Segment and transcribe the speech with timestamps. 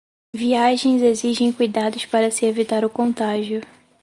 [0.35, 3.61] Viagens exigem cuidados para se evitar o contágio